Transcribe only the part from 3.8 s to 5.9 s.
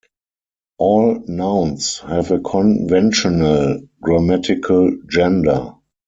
grammatical gender.